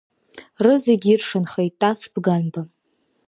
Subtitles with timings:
[0.63, 2.61] Рызегь иршанхеит Тас Бганба.